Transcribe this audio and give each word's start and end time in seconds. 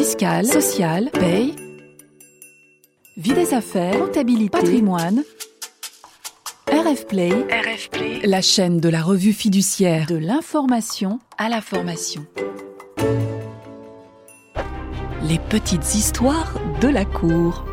fiscale, 0.00 0.46
sociale, 0.46 1.10
paye, 1.12 1.54
vie 3.18 3.34
des 3.34 3.52
affaires, 3.52 3.98
comptabilité, 3.98 4.48
patrimoine. 4.48 5.22
RF 6.72 7.06
Play, 7.06 7.28
RF 7.28 7.90
Play, 7.90 8.20
la 8.24 8.40
chaîne 8.40 8.80
de 8.80 8.88
la 8.88 9.02
revue 9.02 9.34
fiduciaire 9.34 10.06
de 10.06 10.16
l'information 10.16 11.18
à 11.36 11.50
la 11.50 11.60
formation. 11.60 12.24
Les 15.28 15.38
petites 15.38 15.94
histoires 15.94 16.54
de 16.80 16.88
la 16.88 17.04
cour. 17.04 17.66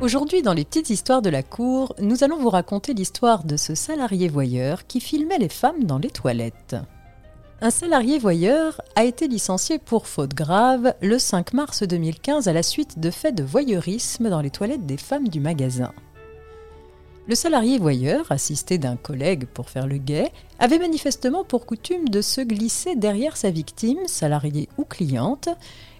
Aujourd'hui, 0.00 0.40
dans 0.40 0.54
les 0.54 0.64
petites 0.64 0.88
histoires 0.88 1.20
de 1.20 1.28
la 1.28 1.42
cour, 1.42 1.94
nous 2.00 2.24
allons 2.24 2.38
vous 2.38 2.48
raconter 2.48 2.94
l'histoire 2.94 3.44
de 3.44 3.58
ce 3.58 3.74
salarié 3.74 4.28
voyeur 4.28 4.86
qui 4.86 5.00
filmait 5.00 5.38
les 5.38 5.50
femmes 5.50 5.84
dans 5.84 5.98
les 5.98 6.10
toilettes. 6.10 6.76
Un 7.64 7.70
salarié 7.70 8.18
voyeur 8.18 8.80
a 8.96 9.04
été 9.04 9.28
licencié 9.28 9.78
pour 9.78 10.08
faute 10.08 10.34
grave 10.34 10.94
le 11.00 11.16
5 11.16 11.52
mars 11.52 11.84
2015 11.84 12.48
à 12.48 12.52
la 12.52 12.64
suite 12.64 12.98
de 12.98 13.08
faits 13.08 13.36
de 13.36 13.44
voyeurisme 13.44 14.28
dans 14.28 14.40
les 14.40 14.50
toilettes 14.50 14.84
des 14.84 14.96
femmes 14.96 15.28
du 15.28 15.38
magasin. 15.38 15.92
Le 17.28 17.36
salarié 17.36 17.78
voyeur, 17.78 18.32
assisté 18.32 18.78
d'un 18.78 18.96
collègue 18.96 19.44
pour 19.46 19.70
faire 19.70 19.86
le 19.86 19.98
guet, 19.98 20.32
avait 20.58 20.80
manifestement 20.80 21.44
pour 21.44 21.64
coutume 21.64 22.08
de 22.08 22.20
se 22.20 22.40
glisser 22.40 22.96
derrière 22.96 23.36
sa 23.36 23.52
victime, 23.52 24.08
salariée 24.08 24.68
ou 24.76 24.84
cliente, 24.84 25.48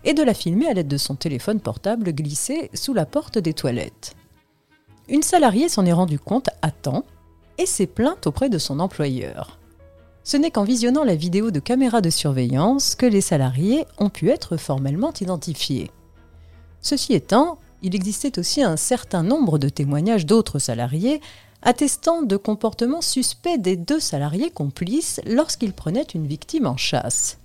et 0.02 0.14
de 0.14 0.24
la 0.24 0.34
filmer 0.34 0.66
à 0.66 0.74
l'aide 0.74 0.88
de 0.88 0.96
son 0.96 1.14
téléphone 1.14 1.60
portable 1.60 2.12
glissé 2.12 2.72
sous 2.74 2.92
la 2.92 3.06
porte 3.06 3.38
des 3.38 3.54
toilettes. 3.54 4.16
Une 5.08 5.22
salariée 5.22 5.68
s'en 5.68 5.86
est 5.86 5.92
rendue 5.92 6.18
compte 6.18 6.50
à 6.60 6.72
temps 6.72 7.04
et 7.56 7.66
s'est 7.66 7.86
plainte 7.86 8.26
auprès 8.26 8.48
de 8.48 8.58
son 8.58 8.80
employeur. 8.80 9.60
Ce 10.24 10.36
n'est 10.36 10.50
qu'en 10.50 10.64
visionnant 10.64 11.04
la 11.04 11.16
vidéo 11.16 11.50
de 11.50 11.58
caméra 11.58 12.00
de 12.00 12.10
surveillance 12.10 12.94
que 12.94 13.06
les 13.06 13.20
salariés 13.20 13.86
ont 13.98 14.08
pu 14.08 14.30
être 14.30 14.56
formellement 14.56 15.12
identifiés. 15.20 15.90
Ceci 16.80 17.14
étant, 17.14 17.58
il 17.82 17.94
existait 17.94 18.38
aussi 18.38 18.62
un 18.62 18.76
certain 18.76 19.22
nombre 19.22 19.58
de 19.58 19.68
témoignages 19.68 20.26
d'autres 20.26 20.60
salariés 20.60 21.20
attestant 21.62 22.22
de 22.22 22.36
comportements 22.36 23.02
suspects 23.02 23.58
des 23.58 23.76
deux 23.76 24.00
salariés 24.00 24.50
complices 24.50 25.20
lorsqu'ils 25.26 25.72
prenaient 25.72 26.02
une 26.14 26.26
victime 26.26 26.66
en 26.66 26.76
chasse. 26.76 27.38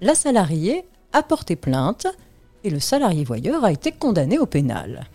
La 0.00 0.14
salariée 0.14 0.84
a 1.12 1.22
porté 1.22 1.56
plainte 1.56 2.06
et 2.64 2.70
le 2.70 2.80
salarié 2.80 3.24
voyeur 3.24 3.64
a 3.64 3.72
été 3.72 3.92
condamné 3.92 4.38
au 4.38 4.46
pénal. 4.46 5.08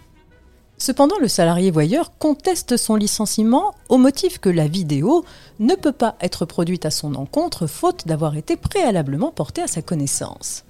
Cependant, 0.85 1.17
le 1.19 1.27
salarié 1.27 1.71
voyeur 1.71 2.15
conteste 2.19 2.77
son 2.77 2.93
licenciement 2.93 3.73
au 3.89 3.97
motif 3.97 4.37
que 4.37 4.49
la 4.49 4.67
vidéo 4.67 5.25
ne 5.57 5.73
peut 5.73 5.91
pas 5.91 6.15
être 6.21 6.45
produite 6.45 6.85
à 6.85 6.91
son 6.91 7.15
encontre 7.15 7.65
faute 7.65 8.05
d'avoir 8.05 8.37
été 8.37 8.55
préalablement 8.55 9.31
portée 9.31 9.63
à 9.63 9.67
sa 9.67 9.81
connaissance. 9.81 10.63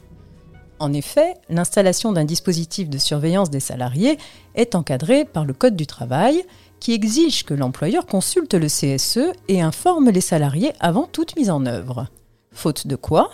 En 0.80 0.94
effet, 0.94 1.34
l'installation 1.50 2.14
d'un 2.14 2.24
dispositif 2.24 2.90
de 2.90 2.98
surveillance 2.98 3.50
des 3.50 3.60
salariés 3.60 4.18
est 4.56 4.76
encadrée 4.76 5.26
par 5.26 5.44
le 5.44 5.52
Code 5.52 5.76
du 5.76 5.86
travail 5.86 6.46
qui 6.80 6.94
exige 6.94 7.44
que 7.44 7.54
l'employeur 7.54 8.06
consulte 8.06 8.54
le 8.54 8.68
CSE 8.68 9.34
et 9.50 9.62
informe 9.62 10.12
les 10.12 10.22
salariés 10.22 10.72
avant 10.80 11.10
toute 11.12 11.36
mise 11.36 11.50
en 11.50 11.66
œuvre. 11.66 12.08
Faute 12.54 12.88
de 12.88 12.96
quoi, 12.96 13.32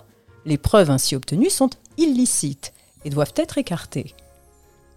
les 0.47 0.57
preuves 0.57 0.89
ainsi 0.89 1.15
obtenues 1.15 1.51
sont 1.51 1.69
illicites 1.99 2.73
et 3.05 3.11
doivent 3.11 3.35
être 3.35 3.59
écartées. 3.59 4.15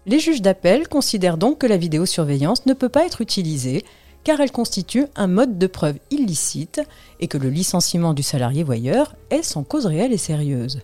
Les 0.07 0.19
juges 0.19 0.41
d'appel 0.41 0.87
considèrent 0.87 1.37
donc 1.37 1.57
que 1.59 1.67
la 1.67 1.77
vidéosurveillance 1.77 2.65
ne 2.65 2.73
peut 2.73 2.89
pas 2.89 3.05
être 3.05 3.21
utilisée 3.21 3.83
car 4.23 4.39
elle 4.39 4.51
constitue 4.51 5.05
un 5.15 5.27
mode 5.27 5.57
de 5.57 5.67
preuve 5.67 5.97
illicite 6.11 6.81
et 7.19 7.27
que 7.27 7.37
le 7.37 7.49
licenciement 7.49 8.13
du 8.13 8.23
salarié 8.23 8.63
voyeur 8.63 9.15
est 9.29 9.43
sans 9.43 9.63
cause 9.63 9.85
réelle 9.85 10.13
et 10.13 10.17
sérieuse. 10.17 10.81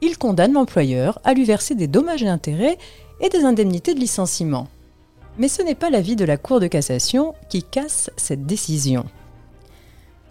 Ils 0.00 0.18
condamnent 0.18 0.52
l'employeur 0.52 1.20
à 1.22 1.32
lui 1.32 1.44
verser 1.44 1.76
des 1.76 1.86
dommages 1.86 2.24
et 2.24 2.28
intérêts 2.28 2.78
et 3.20 3.28
des 3.28 3.44
indemnités 3.44 3.94
de 3.94 4.00
licenciement. 4.00 4.66
Mais 5.38 5.48
ce 5.48 5.62
n'est 5.62 5.76
pas 5.76 5.90
l'avis 5.90 6.16
de 6.16 6.24
la 6.24 6.36
Cour 6.36 6.58
de 6.58 6.66
cassation 6.66 7.34
qui 7.48 7.62
casse 7.62 8.10
cette 8.16 8.46
décision. 8.46 9.04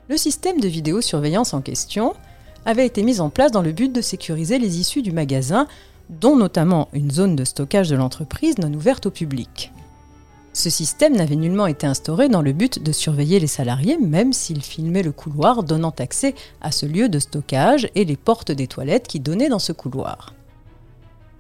Le 0.09 0.17
système 0.17 0.59
de 0.59 0.67
vidéosurveillance 0.67 1.53
en 1.53 1.61
question 1.61 2.13
avait 2.65 2.85
été 2.85 3.01
mis 3.01 3.21
en 3.21 3.29
place 3.29 3.51
dans 3.51 3.61
le 3.61 3.71
but 3.71 3.91
de 3.91 4.01
sécuriser 4.01 4.59
les 4.59 4.79
issues 4.79 5.01
du 5.01 5.13
magasin 5.13 5.67
dont 6.11 6.35
notamment 6.35 6.89
une 6.93 7.09
zone 7.09 7.35
de 7.35 7.45
stockage 7.45 7.89
de 7.89 7.95
l'entreprise 7.95 8.57
non 8.57 8.71
ouverte 8.73 9.07
au 9.07 9.11
public. 9.11 9.71
Ce 10.53 10.69
système 10.69 11.15
n'avait 11.15 11.37
nullement 11.37 11.67
été 11.67 11.87
instauré 11.87 12.27
dans 12.27 12.41
le 12.41 12.51
but 12.51 12.83
de 12.83 12.91
surveiller 12.91 13.39
les 13.39 13.47
salariés, 13.47 13.97
même 13.97 14.33
s'ils 14.33 14.61
filmaient 14.61 15.01
le 15.01 15.13
couloir 15.13 15.63
donnant 15.63 15.93
accès 15.97 16.35
à 16.59 16.71
ce 16.71 16.85
lieu 16.85 17.07
de 17.07 17.19
stockage 17.19 17.89
et 17.95 18.03
les 18.03 18.17
portes 18.17 18.51
des 18.51 18.67
toilettes 18.67 19.07
qui 19.07 19.21
donnaient 19.21 19.47
dans 19.47 19.59
ce 19.59 19.71
couloir. 19.71 20.33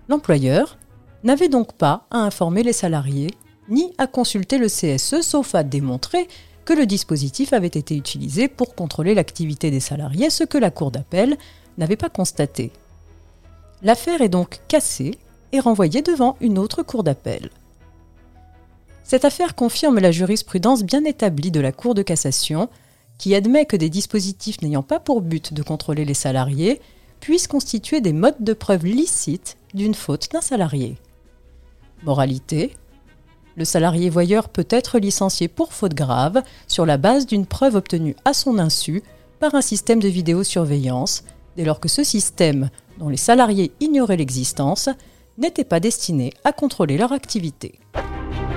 L'employeur 0.07 0.77
n'avait 1.25 1.49
donc 1.49 1.73
pas 1.73 2.05
à 2.09 2.19
informer 2.19 2.63
les 2.63 2.73
salariés, 2.73 3.31
ni 3.67 3.93
à 3.97 4.07
consulter 4.07 4.57
le 4.57 4.67
CSE, 4.67 5.21
sauf 5.21 5.55
à 5.55 5.63
démontrer 5.63 6.27
que 6.63 6.73
le 6.73 6.85
dispositif 6.85 7.51
avait 7.51 7.67
été 7.67 7.97
utilisé 7.97 8.47
pour 8.47 8.75
contrôler 8.75 9.13
l'activité 9.13 9.71
des 9.71 9.79
salariés, 9.81 10.29
ce 10.29 10.45
que 10.45 10.57
la 10.57 10.71
Cour 10.71 10.91
d'appel 10.91 11.37
n'avait 11.77 11.97
pas 11.97 12.09
constaté. 12.09 12.71
L'affaire 13.83 14.21
est 14.21 14.29
donc 14.29 14.59
cassée 14.67 15.17
et 15.51 15.59
renvoyée 15.59 16.01
devant 16.01 16.37
une 16.39 16.57
autre 16.57 16.83
cour 16.83 17.03
d'appel. 17.03 17.49
Cette 19.03 19.25
affaire 19.25 19.55
confirme 19.55 19.99
la 19.99 20.11
jurisprudence 20.11 20.83
bien 20.83 21.03
établie 21.03 21.51
de 21.51 21.59
la 21.59 21.71
Cour 21.71 21.95
de 21.95 22.01
cassation, 22.01 22.69
qui 23.17 23.35
admet 23.35 23.65
que 23.65 23.75
des 23.75 23.89
dispositifs 23.89 24.61
n'ayant 24.61 24.83
pas 24.83 24.99
pour 24.99 25.21
but 25.21 25.53
de 25.53 25.63
contrôler 25.63 26.05
les 26.05 26.13
salariés 26.13 26.81
puissent 27.19 27.47
constituer 27.47 28.01
des 28.01 28.13
modes 28.13 28.41
de 28.41 28.53
preuve 28.53 28.85
licites 28.85 29.57
d'une 29.73 29.93
faute 29.93 30.29
d'un 30.31 30.41
salarié. 30.41 30.97
Moralité 32.03 32.73
le 33.57 33.65
salarié 33.65 34.09
voyeur 34.09 34.49
peut 34.49 34.67
être 34.69 34.97
licencié 34.97 35.47
pour 35.47 35.73
faute 35.73 35.93
grave 35.93 36.41
sur 36.67 36.85
la 36.85 36.97
base 36.97 37.25
d'une 37.25 37.45
preuve 37.45 37.75
obtenue 37.75 38.15
à 38.23 38.33
son 38.33 38.57
insu 38.57 39.03
par 39.39 39.55
un 39.55 39.61
système 39.61 39.99
de 39.99 40.07
vidéosurveillance, 40.07 41.23
dès 41.57 41.65
lors 41.65 41.79
que 41.79 41.89
ce 41.89 42.03
système 42.03 42.69
dont 43.01 43.09
les 43.09 43.17
salariés 43.17 43.71
ignoraient 43.79 44.15
l'existence, 44.15 44.87
n'étaient 45.39 45.65
pas 45.65 45.79
destinés 45.79 46.31
à 46.43 46.51
contrôler 46.51 46.97
leur 46.97 47.11
activité. 47.11 47.79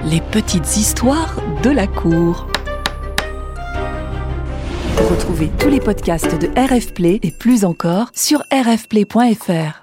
Les 0.04 0.20
petites 0.20 0.76
histoires 0.76 1.36
de 1.62 1.70
la 1.70 1.86
cour. 1.86 2.46
Retrouvez 5.10 5.50
tous 5.58 5.70
les 5.70 5.80
podcasts 5.80 6.38
de 6.38 6.48
RF 6.60 6.92
Play 6.92 7.20
et 7.22 7.30
plus 7.30 7.64
encore 7.64 8.10
sur 8.12 8.42
rfplay.fr. 8.52 9.80